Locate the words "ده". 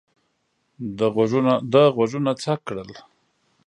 1.77-1.83